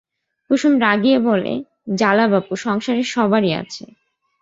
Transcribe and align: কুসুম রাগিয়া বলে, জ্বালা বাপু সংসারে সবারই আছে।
কুসুম 0.49 0.73
রাগিয়া 0.77 1.19
বলে, 1.19 1.53
জ্বালা 1.99 2.25
বাপু 2.27 2.53
সংসারে 2.65 3.03
সবারই 3.13 3.51
আছে। 3.61 3.83